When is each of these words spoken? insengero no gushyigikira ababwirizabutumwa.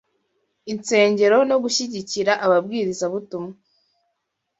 insengero 0.71 1.37
no 1.49 1.57
gushyigikira 1.63 2.33
ababwirizabutumwa. 2.45 3.53